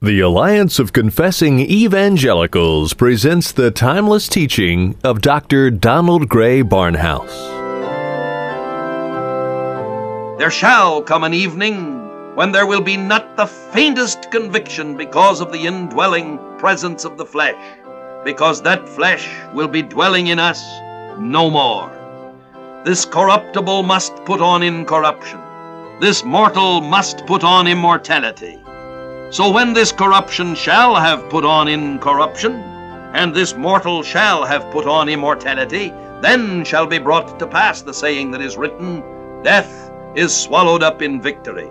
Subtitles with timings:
[0.00, 5.72] The Alliance of Confessing Evangelicals presents the timeless teaching of Dr.
[5.72, 7.36] Donald Grey Barnhouse.
[10.38, 15.50] There shall come an evening when there will be not the faintest conviction because of
[15.50, 17.58] the indwelling presence of the flesh,
[18.24, 20.62] because that flesh will be dwelling in us
[21.18, 21.90] no more.
[22.84, 25.40] This corruptible must put on incorruption.
[26.00, 28.60] This mortal must put on immortality.
[29.30, 32.52] So when this corruption shall have put on incorruption,
[33.12, 35.92] and this mortal shall have put on immortality,
[36.22, 39.02] then shall be brought to pass the saying that is written,
[39.42, 41.70] Death is swallowed up in victory.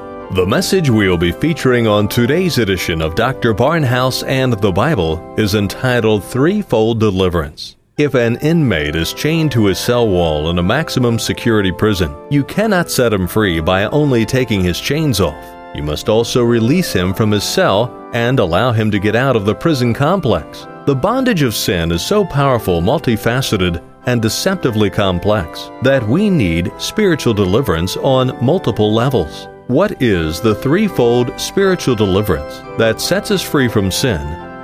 [0.33, 3.53] The message we'll be featuring on today's edition of Dr.
[3.53, 7.75] Barnhouse and the Bible is entitled Threefold Deliverance.
[7.97, 12.45] If an inmate is chained to a cell wall in a maximum security prison, you
[12.45, 15.75] cannot set him free by only taking his chains off.
[15.75, 19.43] You must also release him from his cell and allow him to get out of
[19.45, 20.65] the prison complex.
[20.85, 27.33] The bondage of sin is so powerful, multifaceted, and deceptively complex that we need spiritual
[27.33, 29.49] deliverance on multiple levels.
[29.71, 34.19] What is the threefold spiritual deliverance that sets us free from sin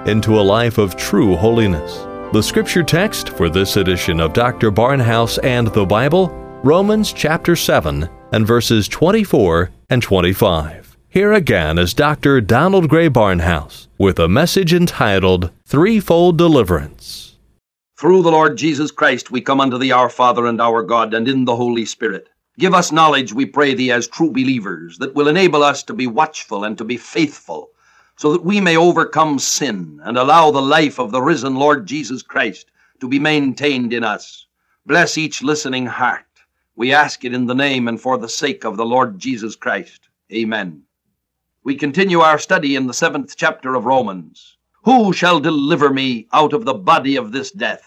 [0.06, 2.00] into a life of true holiness?
[2.34, 4.70] The scripture text for this edition of Dr.
[4.70, 6.28] Barnhouse and the Bible,
[6.62, 10.98] Romans chapter 7 and verses 24 and 25.
[11.08, 12.42] Here again is Dr.
[12.42, 17.38] Donald Grey Barnhouse with a message entitled Threefold Deliverance.
[17.98, 21.30] Through the Lord Jesus Christ we come unto thee, our Father and our God, and
[21.30, 22.28] in the Holy Spirit.
[22.60, 26.08] Give us knowledge, we pray thee, as true believers, that will enable us to be
[26.08, 27.70] watchful and to be faithful,
[28.16, 32.24] so that we may overcome sin and allow the life of the risen Lord Jesus
[32.24, 34.48] Christ to be maintained in us.
[34.88, 36.26] Bless each listening heart.
[36.76, 40.10] We ask it in the name and for the sake of the Lord Jesus Christ.
[40.34, 40.82] Amen.
[41.64, 44.58] We continue our study in the seventh chapter of Romans.
[44.84, 47.84] Who shall deliver me out of the body of this death?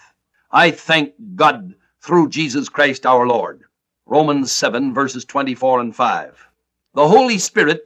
[0.49, 3.63] I thank God through Jesus Christ our Lord.
[4.11, 6.47] Romans 7, verses 24 and 5.
[6.95, 7.81] The Holy Spirit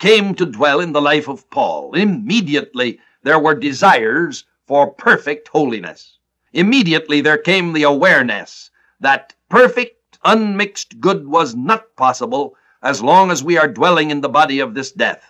[0.00, 1.94] came to dwell in the life of Paul.
[1.94, 6.18] Immediately there were desires for perfect holiness.
[6.52, 13.44] Immediately there came the awareness that perfect, unmixed good was not possible as long as
[13.44, 15.22] we are dwelling in the body of this death.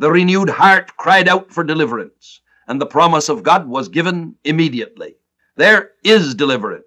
[0.00, 5.14] The renewed heart cried out for deliverance, and the promise of God was given immediately.
[5.54, 6.84] There is deliverance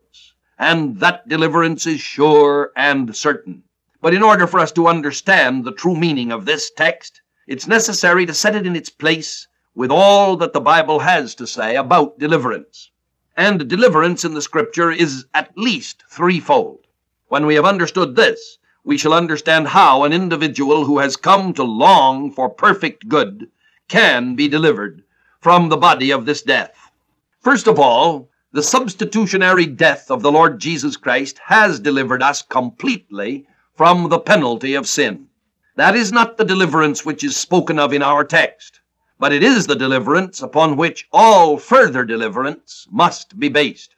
[0.59, 3.63] and that deliverance is sure and certain.
[4.01, 8.25] But in order for us to understand the true meaning of this text, it's necessary
[8.25, 12.19] to set it in its place with all that the Bible has to say about
[12.19, 12.89] deliverance.
[13.35, 16.87] And deliverance in the Scripture is at least threefold.
[17.27, 21.63] When we have understood this, we shall understand how an individual who has come to
[21.63, 23.51] long for perfect good
[23.87, 25.03] can be delivered
[25.41, 26.91] from the body of this death.
[27.39, 33.45] First of all, the substitutionary death of the Lord Jesus Christ has delivered us completely
[33.75, 35.27] from the penalty of sin.
[35.75, 38.79] That is not the deliverance which is spoken of in our text,
[39.19, 43.93] but it is the deliverance upon which all further deliverance must be based.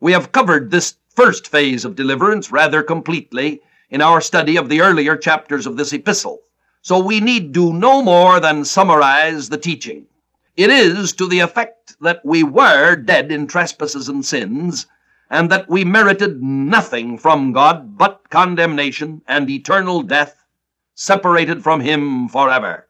[0.00, 3.60] We have covered this first phase of deliverance rather completely
[3.90, 6.38] in our study of the earlier chapters of this epistle,
[6.80, 10.06] so we need do no more than summarize the teaching.
[10.58, 14.88] It is to the effect that we were dead in trespasses and sins,
[15.30, 20.44] and that we merited nothing from God but condemnation and eternal death,
[20.96, 22.88] separated from Him forever.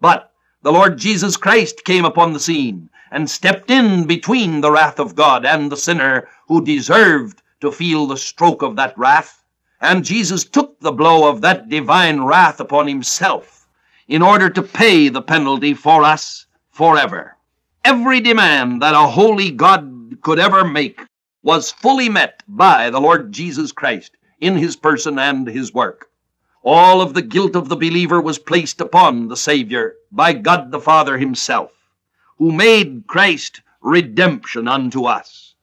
[0.00, 5.00] But the Lord Jesus Christ came upon the scene, and stepped in between the wrath
[5.00, 9.42] of God and the sinner who deserved to feel the stroke of that wrath.
[9.80, 13.66] And Jesus took the blow of that divine wrath upon himself
[14.06, 17.36] in order to pay the penalty for us forever.
[17.84, 21.00] Every demand that a holy God could ever make
[21.42, 26.08] was fully met by the Lord Jesus Christ in his person and his work.
[26.62, 30.80] All of the guilt of the believer was placed upon the Savior by God the
[30.80, 31.72] Father himself
[32.40, 35.54] who made Christ redemption unto us.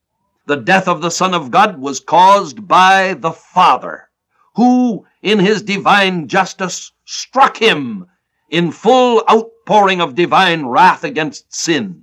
[0.46, 4.10] The death of the Son of God was caused by the Father,
[4.56, 8.06] who, in his divine justice, struck him
[8.52, 9.24] in full
[9.68, 12.02] outpouring of divine wrath against sin.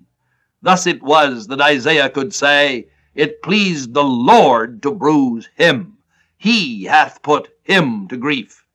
[0.60, 5.96] Thus it was that Isaiah could say, It pleased the Lord to bruise him.
[6.36, 8.66] He hath put him to grief.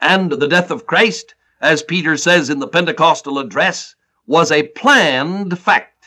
[0.00, 3.94] And the death of Christ, as Peter says in the Pentecostal address,
[4.26, 6.06] was a planned fact,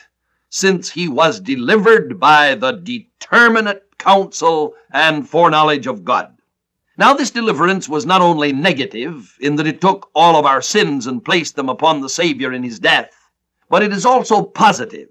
[0.50, 6.36] since he was delivered by the determinate counsel and foreknowledge of God.
[6.98, 11.06] Now, this deliverance was not only negative, in that it took all of our sins
[11.06, 13.12] and placed them upon the Savior in his death,
[13.68, 15.08] but it is also positive,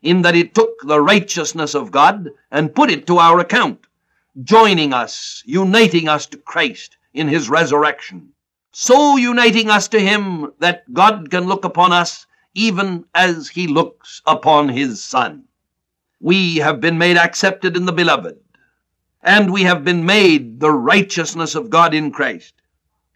[0.00, 3.84] in that it took the righteousness of God and put it to our account,
[4.44, 8.28] joining us, uniting us to Christ in his resurrection,
[8.70, 14.22] so uniting us to him that God can look upon us even as he looks
[14.26, 15.42] upon his Son.
[16.20, 18.38] We have been made accepted in the Beloved,
[19.24, 22.52] and we have been made the righteousness of God in Christ.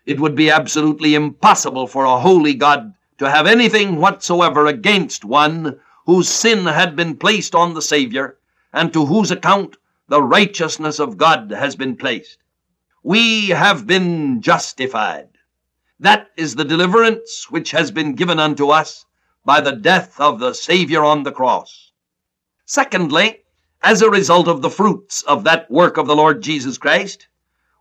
[0.06, 5.78] It would be absolutely impossible for a holy God to have anything whatsoever against one
[6.06, 8.38] whose sin had been placed on the Savior,
[8.72, 9.76] and to whose account
[10.08, 12.38] the righteousness of God has been placed.
[13.02, 15.28] We have been justified.
[16.00, 19.04] That is the deliverance which has been given unto us
[19.44, 21.92] by the death of the Savior on the cross.
[22.64, 23.40] Secondly,
[23.82, 27.28] as a result of the fruits of that work of the Lord Jesus Christ,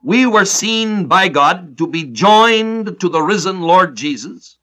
[0.03, 4.57] we were seen by God to be joined to the risen Lord Jesus,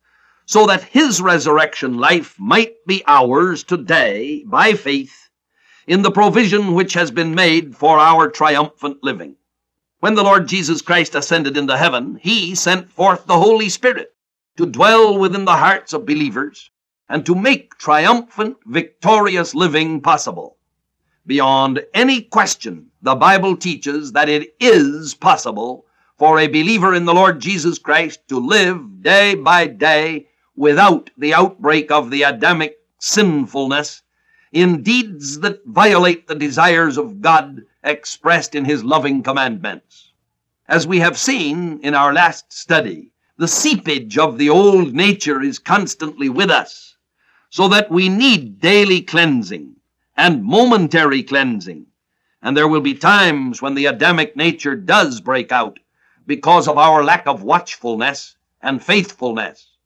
[0.47, 5.29] so that his resurrection life might be ours today by faith
[5.87, 9.37] in the provision which has been made for our triumphant living.
[10.01, 14.15] When the Lord Jesus Christ ascended into heaven, he sent forth the Holy Spirit
[14.57, 16.71] to dwell within the hearts of believers
[17.09, 20.57] and to make triumphant, victorious living possible.
[21.27, 25.87] Beyond any question, the Bible teaches that it is possible
[26.19, 31.33] for a believer in the Lord Jesus Christ to live day by day without the
[31.33, 34.03] outbreak of the Adamic sinfulness
[34.53, 40.13] in deeds that violate the desires of God expressed in His loving commandments.
[40.69, 45.59] As we have seen in our last study, the seepage of the old nature is
[45.59, 46.97] constantly with us
[47.49, 49.74] so that we need daily cleansing
[50.17, 51.87] and momentary cleansing.
[52.43, 55.79] And there will be times when the Adamic nature does break out
[56.27, 59.77] because of our lack of watchfulness and faithfulness.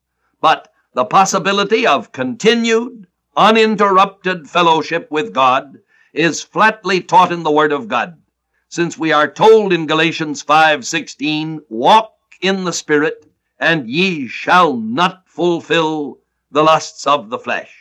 [0.40, 5.78] But the possibility of continued, uninterrupted fellowship with God
[6.12, 8.20] is flatly taught in the Word of God,
[8.68, 15.28] since we are told in Galatians 5:16, "Walk in the Spirit, and ye shall not
[15.28, 16.18] fulfill
[16.50, 17.77] the lusts of the flesh.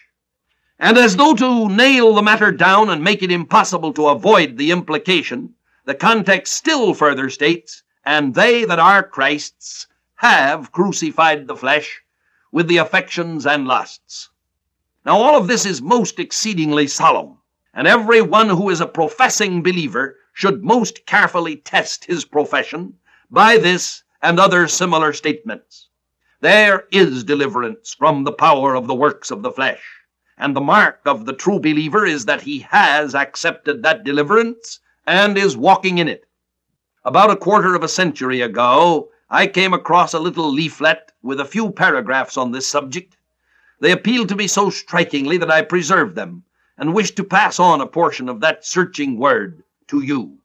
[0.80, 4.72] And as though to nail the matter down and make it impossible to avoid the
[4.72, 12.02] implication, the context still further states, And they that are Christ's have crucified the flesh
[12.52, 14.30] with the affections and lusts.
[15.06, 17.38] Now, all of this is most exceedingly solemn,
[17.74, 22.94] and every one who is a professing believer should most carefully test his profession
[23.32, 25.90] by this and other similar statements.
[26.42, 29.82] There is deliverance from the power of the works of the flesh.
[30.38, 35.38] And the mark of the true believer is that he has accepted that deliverance and
[35.38, 36.26] is walking in it.
[37.04, 41.46] About a quarter of a century ago, I came across a little leaflet with a
[41.46, 43.18] few paragraphs on this subject.
[43.80, 46.44] They appealed to me so strikingly that I preserved them
[46.78, 50.38] and wish to pass on a portion of that searching word to you.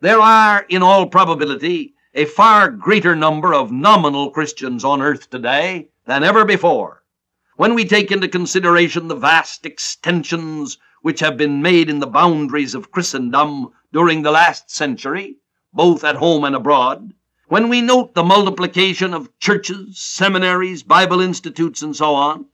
[0.00, 5.88] There are, in all probability, a far greater number of nominal Christians on earth today
[6.06, 7.01] than ever before.
[7.56, 12.74] When we take into consideration the vast extensions which have been made in the boundaries
[12.74, 15.36] of Christendom during the last century,
[15.70, 17.12] both at home and abroad,
[17.48, 22.46] when we note the multiplication of churches, seminaries, Bible institutes, and so on,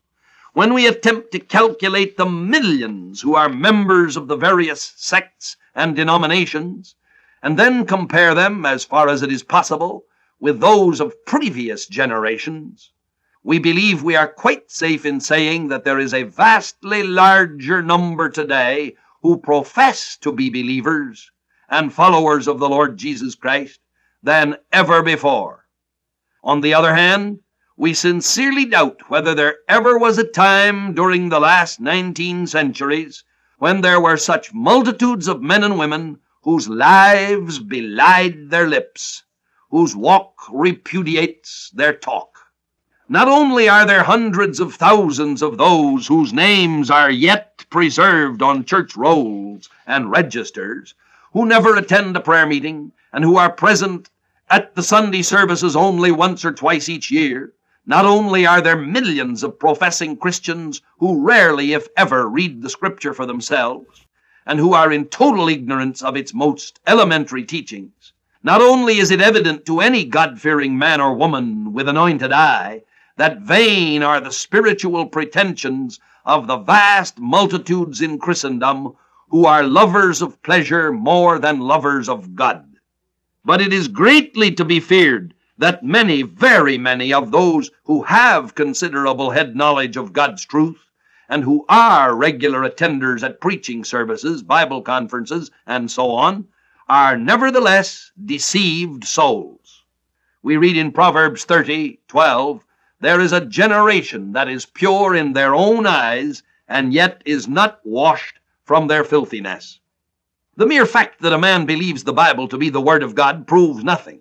[0.52, 5.94] when we attempt to calculate the millions who are members of the various sects and
[5.94, 6.96] denominations,
[7.40, 10.06] and then compare them, as far as it is possible,
[10.40, 12.90] with those of previous generations,
[13.48, 18.28] we believe we are quite safe in saying that there is a vastly larger number
[18.28, 21.30] today who profess to be believers
[21.70, 23.80] and followers of the Lord Jesus Christ
[24.22, 25.64] than ever before.
[26.44, 27.38] On the other hand,
[27.74, 33.24] we sincerely doubt whether there ever was a time during the last 19 centuries
[33.56, 39.24] when there were such multitudes of men and women whose lives belied their lips,
[39.70, 42.37] whose walk repudiates their talk.
[43.10, 48.66] Not only are there hundreds of thousands of those whose names are yet preserved on
[48.66, 50.92] church rolls and registers,
[51.32, 54.10] who never attend a prayer meeting, and who are present
[54.50, 57.54] at the Sunday services only once or twice each year,
[57.86, 63.14] not only are there millions of professing Christians who rarely, if ever, read the Scripture
[63.14, 64.04] for themselves,
[64.44, 68.12] and who are in total ignorance of its most elementary teachings,
[68.42, 72.82] not only is it evident to any God fearing man or woman with anointed eye
[73.18, 78.94] that vain are the spiritual pretensions of the vast multitudes in Christendom
[79.28, 82.64] who are lovers of pleasure more than lovers of God.
[83.44, 88.54] But it is greatly to be feared that many, very many of those who have
[88.54, 90.78] considerable head knowledge of God's truth
[91.28, 96.46] and who are regular attenders at preaching services, Bible conferences, and so on,
[96.88, 99.82] are nevertheless deceived souls.
[100.42, 102.64] We read in Proverbs 30 12,
[103.00, 107.78] there is a generation that is pure in their own eyes, and yet is not
[107.84, 109.78] washed from their filthiness.
[110.56, 113.46] The mere fact that a man believes the Bible to be the Word of God
[113.46, 114.20] proves nothing.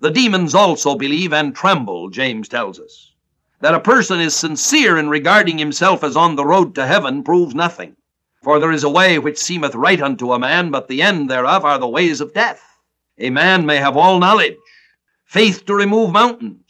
[0.00, 3.12] The demons also believe and tremble, James tells us.
[3.60, 7.54] That a person is sincere in regarding himself as on the road to heaven proves
[7.54, 7.94] nothing.
[8.42, 11.64] For there is a way which seemeth right unto a man, but the end thereof
[11.64, 12.62] are the ways of death.
[13.18, 14.56] A man may have all knowledge,
[15.24, 16.64] faith to remove mountains,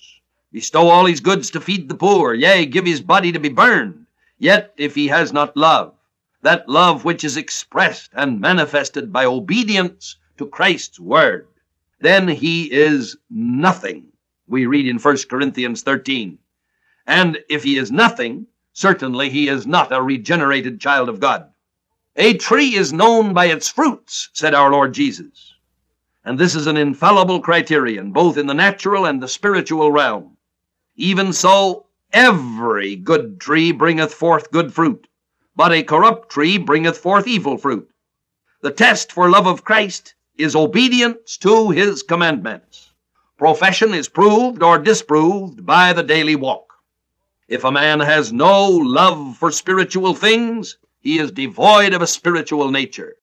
[0.52, 4.06] bestow all his goods to feed the poor, yea, give his body to be burned.
[4.38, 5.94] Yet if he has not love,
[6.42, 11.48] that love which is expressed and manifested by obedience to Christ's word,
[12.00, 14.06] then he is nothing.
[14.46, 16.38] We read in 1 Corinthians 13.
[17.06, 21.48] And if he is nothing, certainly he is not a regenerated child of God.
[22.16, 25.54] A tree is known by its fruits, said our Lord Jesus.
[26.24, 30.36] And this is an infallible criterion, both in the natural and the spiritual realm.
[31.00, 35.06] Even so, every good tree bringeth forth good fruit,
[35.54, 37.88] but a corrupt tree bringeth forth evil fruit.
[38.62, 42.90] The test for love of Christ is obedience to his commandments.
[43.36, 46.72] Profession is proved or disproved by the daily walk.
[47.46, 52.72] If a man has no love for spiritual things, he is devoid of a spiritual
[52.72, 53.14] nature.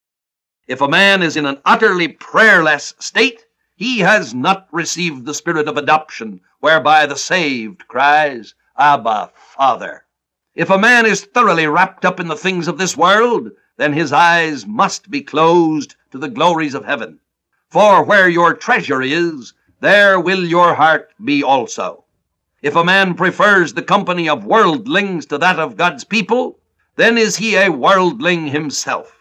[0.66, 5.68] If a man is in an utterly prayerless state, he has not received the spirit
[5.68, 10.04] of adoption, whereby the saved cries, Abba, Father.
[10.56, 14.12] If a man is thoroughly wrapped up in the things of this world, then his
[14.12, 17.20] eyes must be closed to the glories of heaven.
[17.70, 22.06] For where your treasure is, there will your heart be also.
[22.64, 26.58] If a man prefers the company of worldlings to that of God's people,
[26.96, 29.16] then is he a worldling himself.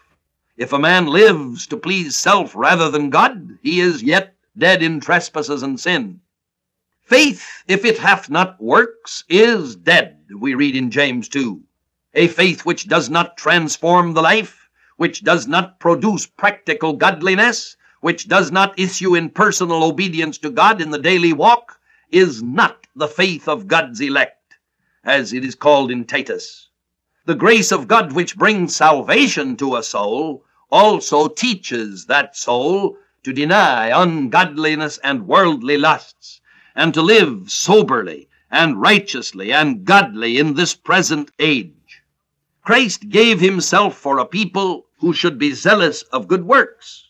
[0.57, 4.99] If a man lives to please self rather than God, he is yet dead in
[4.99, 6.21] trespasses and sin.
[7.05, 11.61] Faith, if it hath not works, is dead, we read in James 2.
[12.15, 18.27] A faith which does not transform the life, which does not produce practical godliness, which
[18.27, 23.07] does not issue in personal obedience to God in the daily walk, is not the
[23.07, 24.55] faith of God's elect,
[25.03, 26.69] as it is called in Titus.
[27.25, 33.31] The grace of God which brings salvation to a soul also teaches that soul to
[33.31, 36.41] deny ungodliness and worldly lusts,
[36.75, 42.03] and to live soberly and righteously and godly in this present age.
[42.63, 47.07] Christ gave himself for a people who should be zealous of good works.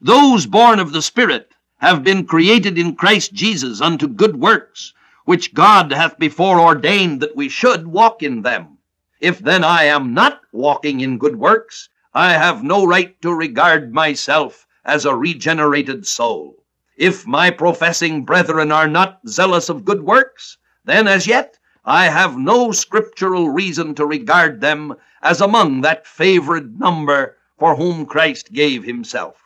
[0.00, 4.92] Those born of the Spirit have been created in Christ Jesus unto good works,
[5.24, 8.78] which God hath before ordained that we should walk in them.
[9.20, 13.92] If then I am not walking in good works, I have no right to regard
[13.92, 16.57] myself as a regenerated soul.
[16.98, 22.36] If my professing brethren are not zealous of good works, then as yet I have
[22.36, 28.82] no scriptural reason to regard them as among that favored number for whom Christ gave
[28.82, 29.36] himself.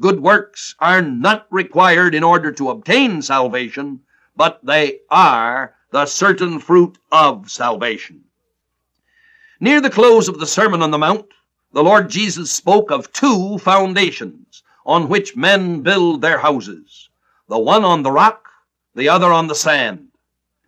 [0.00, 4.00] Good works are not required in order to obtain salvation,
[4.34, 8.24] but they are the certain fruit of salvation.
[9.60, 11.26] Near the close of the Sermon on the Mount,
[11.72, 17.08] the Lord Jesus spoke of two foundations on which men build their houses,
[17.48, 18.48] the one on the rock,
[18.94, 20.08] the other on the sand.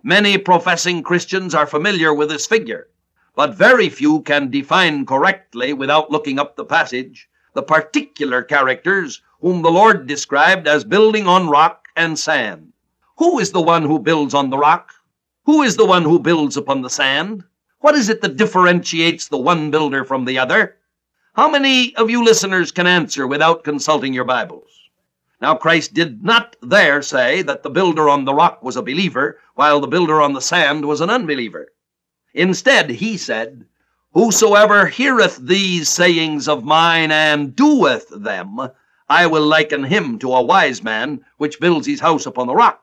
[0.02, 2.88] Many professing Christians are familiar with this figure,
[3.35, 9.62] but very few can define correctly, without looking up the passage, the particular characters whom
[9.62, 12.73] the Lord described as building on rock and sand.
[13.18, 14.92] Who is the one who builds on the rock?
[15.47, 17.44] Who is the one who builds upon the sand?
[17.80, 20.76] What is it that differentiates the one builder from the other?
[21.37, 24.71] How many of you listeners can answer without consulting your Bibles?
[25.41, 29.41] Now, Christ did not there say that the builder on the rock was a believer,
[29.57, 31.73] while the builder on the sand was an unbeliever.
[32.35, 33.67] Instead, he said,
[34.12, 38.69] Whosoever heareth these sayings of mine and doeth them,
[39.09, 42.81] I will liken him to a wise man which builds his house upon the rock.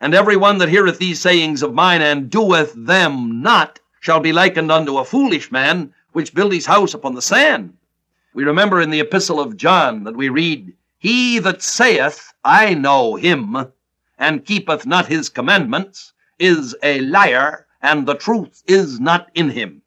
[0.00, 4.32] And every one that heareth these sayings of mine and doeth them not shall be
[4.32, 7.76] likened unto a foolish man which built his house upon the sand.
[8.32, 13.16] We remember in the epistle of John that we read, he that saith, I know
[13.16, 13.72] him,
[14.16, 19.82] and keepeth not his commandments, is a liar, and the truth is not in him.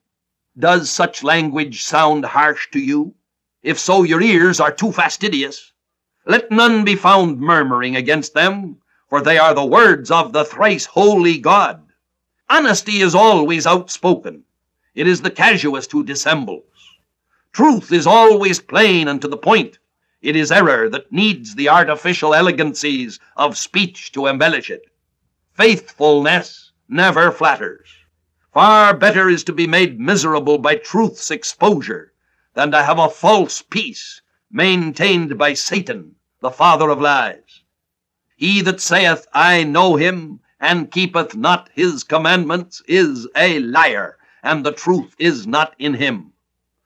[0.60, 3.16] Does such language sound harsh to you?
[3.62, 5.72] If so, your ears are too fastidious.
[6.26, 10.86] Let none be found murmuring against them, for they are the words of the thrice
[10.86, 11.82] holy God.
[12.50, 14.44] Honesty is always outspoken.
[14.96, 16.64] It is the casuist who dissembles.
[17.54, 19.78] Truth is always plain and to the point.
[20.24, 24.82] It is error that needs the artificial elegancies of speech to embellish it.
[25.54, 27.88] Faithfulness never flatters.
[28.56, 32.14] Far better is to be made miserable by truth's exposure
[32.56, 37.62] than to have a false peace maintained by Satan, the father of lies.
[38.36, 44.66] He that saith, I know him, and keepeth not his commandments, is a liar, and
[44.66, 46.33] the truth is not in him.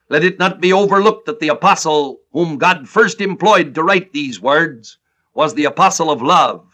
[0.10, 4.40] Let it not be overlooked that the apostle whom God first employed to write these
[4.40, 4.98] words
[5.34, 6.66] was the apostle of love,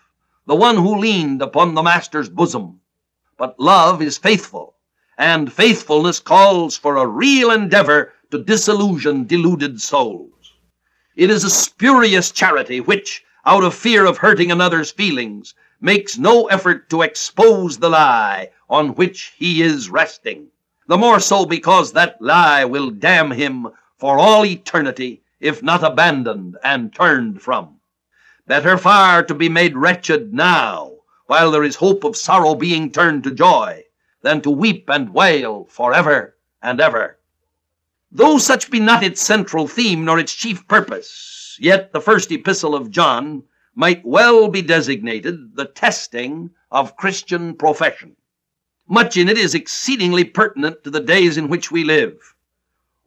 [0.45, 2.81] the one who leaned upon the Master's bosom.
[3.35, 4.75] But love is faithful,
[5.17, 10.53] and faithfulness calls for a real endeavor to disillusion deluded souls.
[11.15, 16.45] It is a spurious charity which, out of fear of hurting another's feelings, makes no
[16.49, 20.49] effort to expose the lie on which he is resting
[20.87, 23.67] the more so because that lie will damn him
[23.97, 27.79] for all eternity if not abandoned and turned from.
[28.47, 30.91] Better far to be made wretched now,
[31.27, 33.83] while there is hope of sorrow being turned to joy,
[34.21, 37.17] than to weep and wail forever and ever.
[38.11, 42.75] Though such be not its central theme nor its chief purpose, yet the first epistle
[42.75, 43.43] of John
[43.75, 48.15] might well be designated the testing of Christian profession.
[48.93, 52.35] Much in it is exceedingly pertinent to the days in which we live.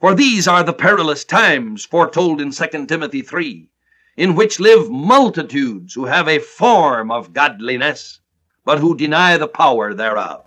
[0.01, 3.69] For these are the perilous times foretold in 2 Timothy 3,
[4.17, 8.19] in which live multitudes who have a form of godliness,
[8.65, 10.45] but who deny the power thereof.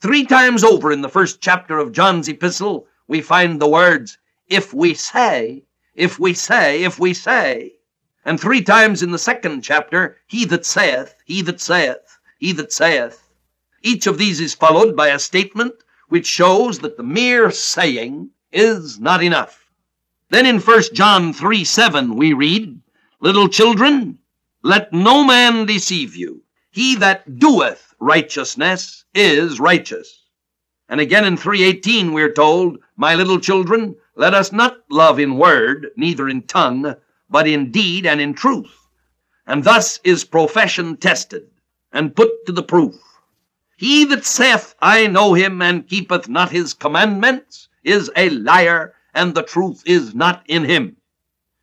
[0.00, 4.74] Three times over in the first chapter of John's epistle, we find the words, if
[4.74, 5.62] we say,
[5.94, 7.74] if we say, if we say.
[8.24, 12.72] And three times in the second chapter, he that saith, he that saith, he that
[12.72, 13.22] saith.
[13.86, 18.98] Each of these is followed by a statement which shows that the mere saying is
[18.98, 19.70] not enough.
[20.28, 22.80] Then in 1 John 3 7, we read,
[23.20, 24.18] Little children,
[24.64, 26.42] let no man deceive you.
[26.72, 30.24] He that doeth righteousness is righteous.
[30.88, 35.92] And again in 318 we're told, My little children, let us not love in word,
[35.96, 36.96] neither in tongue,
[37.30, 38.88] but in deed and in truth.
[39.46, 41.48] And thus is profession tested
[41.92, 42.96] and put to the proof.
[43.78, 49.34] He that saith, I know him, and keepeth not his commandments, is a liar, and
[49.34, 50.96] the truth is not in him.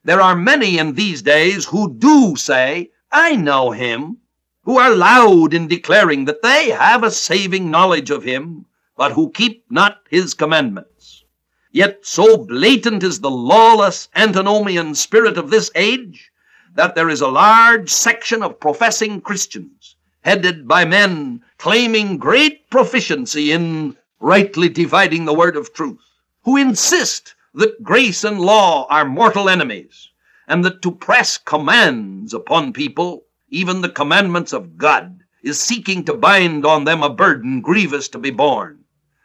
[0.04, 4.18] There are many in these days who do say, I know him,
[4.64, 9.32] who are loud in declaring that they have a saving knowledge of him, but who
[9.32, 11.24] keep not his commandments.
[11.72, 16.32] Yet so blatant is the lawless antinomian spirit of this age
[16.76, 23.54] that there is a large section of professing Christians headed by men claiming great proficiency
[23.54, 26.04] in rightly dividing the word of truth,
[26.44, 30.10] who insist that grace and law are mortal enemies,
[30.46, 36.14] and that to press commands upon people, even the commandments of God, is seeking to
[36.14, 38.84] bind on them a burden grievous to be borne.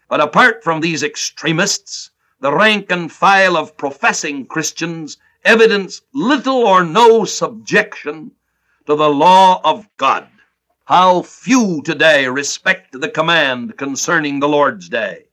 [0.08, 6.84] But apart from these extremists, the rank and file of professing Christians evidence little or
[6.84, 8.30] no subjection
[8.86, 10.28] to the law of God.
[10.88, 15.26] How few today respect the command concerning the Lord's day.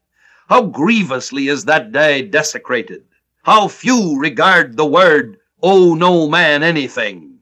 [0.50, 3.04] How grievously is that day desecrated.
[3.44, 7.38] How few regard the word, owe no man anything.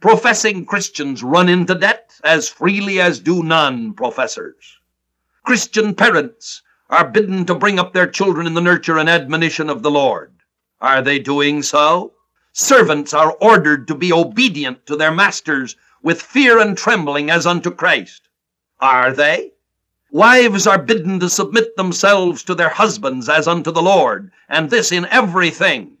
[0.00, 4.80] Professing Christians run into debt as freely as do non professors.
[5.44, 9.84] Christian parents are bidden to bring up their children in the nurture and admonition of
[9.84, 10.34] the Lord.
[10.80, 12.14] Are they doing so?
[12.52, 17.70] Servants are ordered to be obedient to their masters with fear and trembling as unto
[17.70, 18.28] Christ.
[18.80, 19.52] Are they?
[20.10, 24.92] Wives are bidden to submit themselves to their husbands as unto the Lord, and this
[24.92, 25.96] in everything.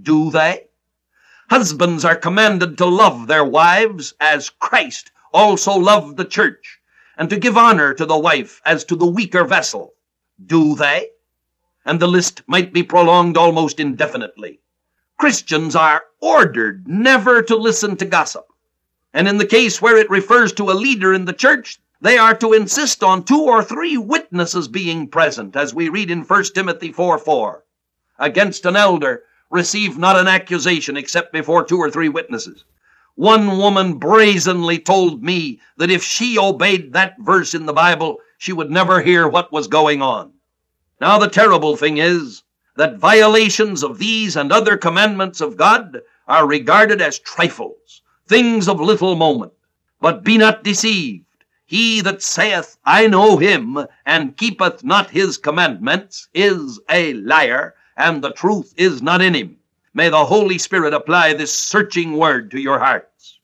[0.00, 0.68] Do they?
[1.50, 6.80] Husbands are commanded to love their wives as Christ also loved the church
[7.18, 9.92] and to give honor to the wife as to the weaker vessel.
[10.46, 11.10] Do they?
[11.84, 14.60] And the list might be prolonged almost indefinitely.
[15.18, 18.46] Christians are ordered never to listen to gossip.
[19.14, 22.34] And in the case where it refers to a leader in the church, they are
[22.34, 26.90] to insist on two or three witnesses being present, as we read in 1 Timothy
[26.90, 27.64] 4 4.
[28.18, 32.64] Against an elder, receive not an accusation except before two or three witnesses.
[33.14, 38.52] One woman brazenly told me that if she obeyed that verse in the Bible, she
[38.52, 40.32] would never hear what was going on.
[41.00, 42.42] Now, the terrible thing is
[42.76, 48.80] that violations of these and other commandments of God are regarded as trifles, things of
[48.80, 49.52] little moment.
[50.00, 51.24] But be not deceived.
[51.66, 58.22] He that saith, I know him, and keepeth not his commandments, is a liar, and
[58.22, 59.56] the truth is not in him.
[59.94, 63.38] May the Holy Spirit apply this searching word to your hearts.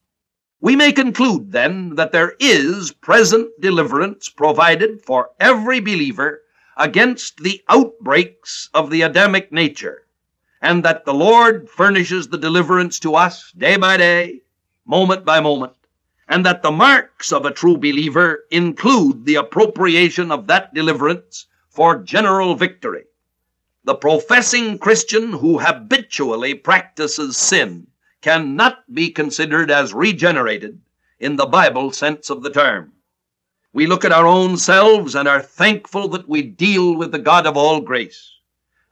[0.60, 6.42] We may conclude then that there is present deliverance provided for every believer
[6.76, 10.04] against the outbreaks of the Adamic nature,
[10.60, 14.42] and that the Lord furnishes the deliverance to us day by day,
[14.90, 15.72] moment by moment,
[16.26, 22.02] and that the marks of a true believer include the appropriation of that deliverance for
[22.02, 23.04] general victory.
[23.84, 27.86] The professing Christian who habitually practices sin
[28.20, 30.80] cannot be considered as regenerated
[31.20, 32.92] in the Bible sense of the term.
[33.72, 37.46] We look at our own selves and are thankful that we deal with the God
[37.46, 38.32] of all grace,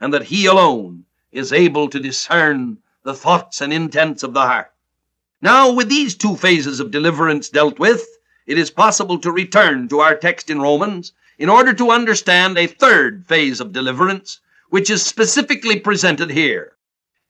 [0.00, 4.72] and that He alone is able to discern the thoughts and intents of the heart.
[5.40, 8.04] Now, with these two phases of deliverance dealt with,
[8.44, 12.66] it is possible to return to our text in Romans in order to understand a
[12.66, 16.72] third phase of deliverance which is specifically presented here.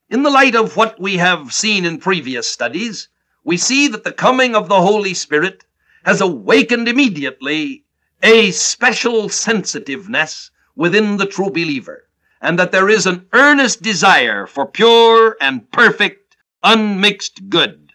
[0.09, 3.09] In the light of what we have seen in previous studies,
[3.43, 5.63] we see that the coming of the Holy Spirit
[6.03, 7.85] has awakened immediately
[8.23, 12.07] a special sensitiveness within the true believer,
[12.41, 17.88] and that there is an earnest desire for pure and perfect, unmixed good.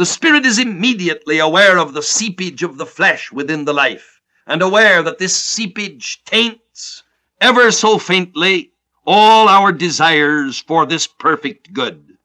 [0.00, 4.62] The Spirit is immediately aware of the seepage of the flesh within the life, and
[4.62, 7.02] aware that this seepage taints
[7.38, 8.72] ever so faintly,
[9.04, 12.16] all our desires for this perfect good.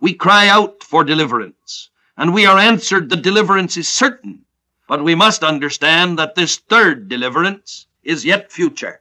[0.00, 4.44] We cry out for deliverance, and we are answered the deliverance is certain,
[4.88, 9.00] but we must understand that this third deliverance is yet future.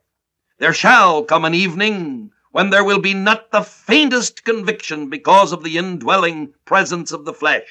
[0.60, 5.64] There shall come an evening when there will be not the faintest conviction because of
[5.64, 7.66] the indwelling presence of the flesh,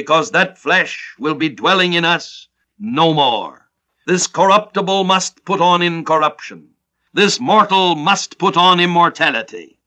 [0.00, 3.54] because that flesh will be dwelling in us no more.
[4.06, 6.76] This corruptible must put on incorruption
[7.16, 9.78] this mortal must put on immortality.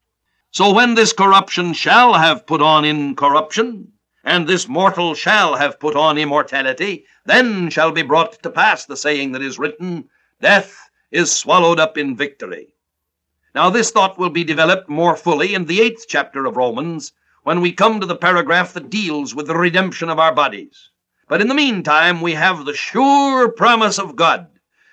[0.50, 3.92] So when this corruption shall have put on incorruption,
[4.24, 8.98] and this mortal shall have put on immortality, then shall be brought to pass the
[8.98, 10.10] saying that is written,
[10.42, 12.74] Death is swallowed up in victory.
[13.54, 17.14] Now, this thought will be developed more fully in the eighth chapter of Romans
[17.50, 20.92] when we come to the paragraph that deals with the redemption of our bodies.
[21.28, 24.46] But in the meantime, we have the sure promise of God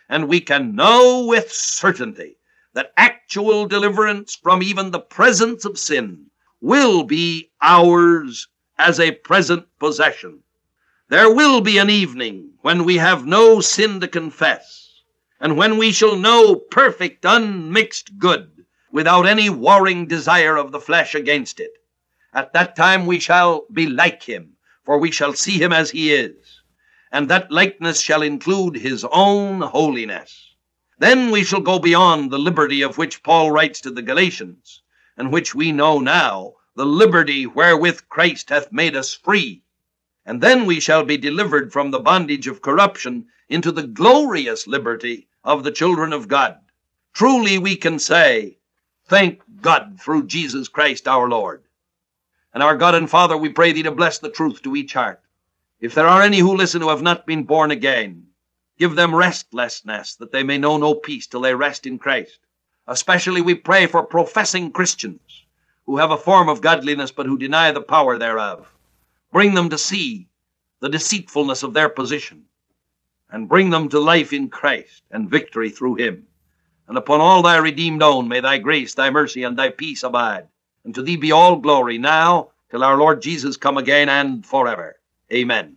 [0.08, 2.38] and we can know with certainty
[2.72, 6.30] that actual deliverance from even the presence of sin
[6.62, 10.42] will be ours as a present possession.
[11.10, 15.02] There will be an evening when we have no sin to confess,
[15.38, 21.14] and when we shall know perfect, unmixed good without any warring desire of the flesh
[21.14, 21.72] against it.
[22.36, 26.12] At that time we shall be like him, for we shall see him as he
[26.12, 26.56] is
[27.16, 30.54] and that likeness shall include his own holiness.
[30.98, 34.82] Then we shall go beyond the liberty of which Paul writes to the Galatians,
[35.16, 39.62] and which we know now, the liberty wherewith Christ hath made us free.
[40.26, 45.28] And then we shall be delivered from the bondage of corruption into the glorious liberty
[45.42, 46.58] of the children of God.
[47.14, 48.58] Truly we can say,
[49.08, 51.62] Thank God through Jesus Christ our Lord.
[52.56, 55.20] And our God and Father, we pray thee to bless the truth to each heart.
[55.78, 58.28] If there are any who listen who have not been born again,
[58.78, 62.38] give them restlessness that they may know no peace till they rest in Christ.
[62.86, 65.44] Especially we pray for professing Christians
[65.84, 68.66] who have a form of godliness but who deny the power thereof.
[69.30, 70.26] Bring them to see
[70.80, 72.46] the deceitfulness of their position,
[73.28, 76.26] and bring them to life in Christ and victory through him.
[76.88, 80.48] And upon all thy redeemed own may thy grace, thy mercy, and thy peace abide.
[80.86, 84.94] And to thee be all glory now till our Lord Jesus come again and forever.
[85.32, 85.76] Amen.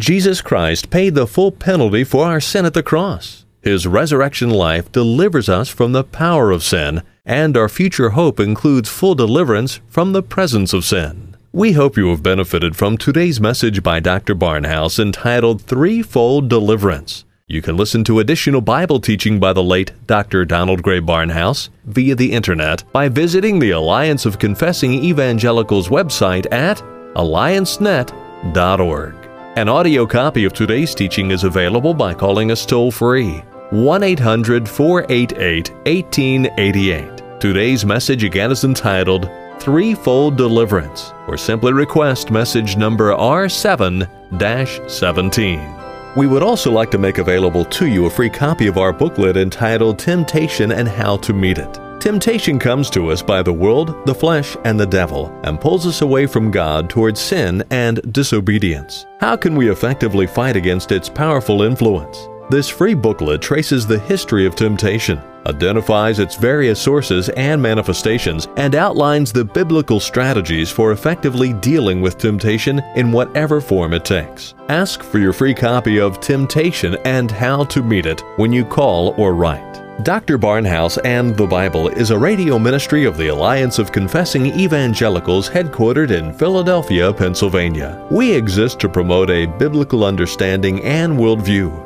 [0.00, 3.44] Jesus Christ paid the full penalty for our sin at the cross.
[3.60, 8.88] His resurrection life delivers us from the power of sin, and our future hope includes
[8.88, 11.36] full deliverance from the presence of sin.
[11.52, 14.34] We hope you have benefited from today's message by Dr.
[14.34, 17.24] Barnhouse entitled Threefold Deliverance.
[17.48, 20.44] You can listen to additional Bible teaching by the late Dr.
[20.44, 26.78] Donald Grey Barnhouse via the internet by visiting the Alliance of Confessing Evangelicals website at
[27.14, 29.14] alliancenet.org.
[29.56, 34.68] An audio copy of today's teaching is available by calling us toll free 1 800
[34.68, 37.40] 488 1888.
[37.40, 39.30] Today's message again is entitled
[39.60, 45.75] Threefold Deliverance, or simply request message number R7 17.
[46.16, 49.36] We would also like to make available to you a free copy of our booklet
[49.36, 51.78] entitled Temptation and How to Meet It.
[52.00, 56.00] Temptation comes to us by the world, the flesh, and the devil, and pulls us
[56.00, 59.04] away from God towards sin and disobedience.
[59.20, 62.16] How can we effectively fight against its powerful influence?
[62.48, 68.76] This free booklet traces the history of temptation, identifies its various sources and manifestations, and
[68.76, 74.54] outlines the biblical strategies for effectively dealing with temptation in whatever form it takes.
[74.68, 79.14] Ask for your free copy of Temptation and How to Meet It when you call
[79.20, 79.82] or write.
[80.04, 80.38] Dr.
[80.38, 86.10] Barnhouse and the Bible is a radio ministry of the Alliance of Confessing Evangelicals headquartered
[86.10, 88.06] in Philadelphia, Pennsylvania.
[88.10, 91.85] We exist to promote a biblical understanding and worldview,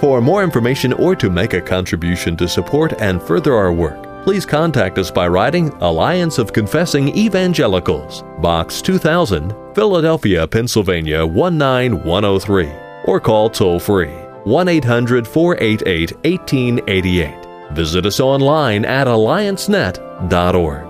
[0.00, 4.46] For more information or to make a contribution to support and further our work, please
[4.46, 12.72] contact us by writing Alliance of Confessing Evangelicals, Box 2000, Philadelphia, Pennsylvania 19103,
[13.04, 17.72] or call toll free 1 800 488 1888.
[17.72, 20.89] Visit us online at alliancenet.org.